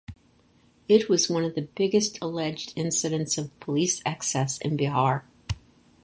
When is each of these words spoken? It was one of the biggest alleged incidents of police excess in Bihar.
It 0.87 1.09
was 1.09 1.29
one 1.29 1.43
of 1.43 1.53
the 1.53 1.61
biggest 1.75 2.17
alleged 2.23 2.73
incidents 2.75 3.37
of 3.37 3.51
police 3.59 4.01
excess 4.03 4.57
in 4.57 4.75
Bihar. 4.75 5.21